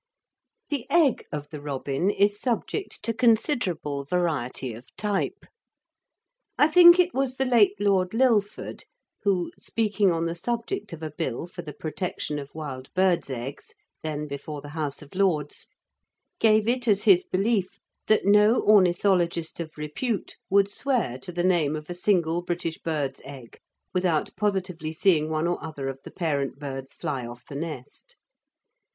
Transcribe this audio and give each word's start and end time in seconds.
The 0.69 0.89
egg 0.89 1.27
of 1.31 1.49
the 1.51 1.61
robin 1.61 2.09
is 2.09 2.39
subject 2.41 3.03
to 3.03 3.13
considerable 3.13 4.03
variety 4.03 4.73
of 4.73 4.87
type. 4.97 5.45
I 6.57 6.69
think 6.69 6.97
it 6.99 7.13
was 7.13 7.37
the 7.37 7.45
late 7.45 7.79
Lord 7.79 8.11
Lilford 8.15 8.85
who, 9.21 9.51
speaking 9.59 10.09
on 10.09 10.25
the 10.25 10.33
subject 10.33 10.91
of 10.91 11.03
a 11.03 11.11
Bill 11.11 11.45
for 11.45 11.61
the 11.61 11.71
protection 11.71 12.39
of 12.39 12.55
wild 12.55 12.91
birds' 12.95 13.29
eggs, 13.29 13.75
then 14.01 14.27
before 14.27 14.61
the 14.61 14.69
House 14.69 15.03
of 15.03 15.13
Lords, 15.13 15.67
gave 16.39 16.67
it 16.67 16.87
as 16.87 17.03
his 17.03 17.23
belief 17.23 17.77
that 18.07 18.25
no 18.25 18.59
ornithologist 18.63 19.59
of 19.59 19.77
repute 19.77 20.35
would 20.49 20.67
swear 20.67 21.19
to 21.19 21.31
the 21.31 21.43
name 21.43 21.75
of 21.75 21.91
a 21.91 21.93
single 21.93 22.41
British 22.41 22.79
bird's 22.79 23.21
egg 23.23 23.59
without 23.93 24.35
positively 24.35 24.93
seeing 24.93 25.29
one 25.29 25.45
or 25.45 25.63
other 25.63 25.87
of 25.87 26.01
the 26.01 26.09
parent 26.09 26.57
birds 26.57 26.91
fly 26.91 27.23
off 27.23 27.45
the 27.45 27.53
nest. 27.55 28.15